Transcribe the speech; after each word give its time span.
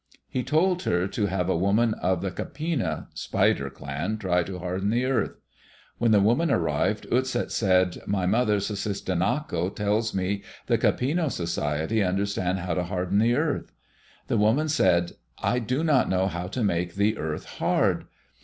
He 0.27 0.41
told 0.41 0.81
her 0.81 1.07
to 1.09 1.27
have 1.27 1.47
a 1.47 1.55
woman 1.55 1.93
of 1.93 2.23
the 2.23 2.31
Kapina 2.31 3.09
(spider) 3.13 3.69
clan 3.69 4.17
try 4.17 4.41
to 4.41 4.57
harden 4.57 4.89
the 4.89 5.05
earth. 5.05 5.37
When 5.99 6.09
the 6.09 6.19
woman 6.19 6.49
arrived, 6.49 7.05
Utset 7.11 7.51
said, 7.51 7.99
"My 8.07 8.25
mother, 8.25 8.57
Sussistinnako 8.57 9.75
tells 9.75 10.15
me 10.15 10.41
the 10.65 10.79
Kapina 10.79 11.31
society 11.31 12.01
understand 12.01 12.57
how 12.57 12.73
to 12.73 12.85
harden 12.85 13.19
the 13.19 13.35
earth." 13.35 13.71
The 14.25 14.37
woman 14.39 14.69
said, 14.69 15.11
"I 15.37 15.59
do 15.59 15.83
not 15.83 16.09
know 16.09 16.25
how 16.25 16.47
to 16.47 16.63
make 16.63 16.95
the 16.95 17.19
earth 17.19 17.45
hard." 17.45 18.05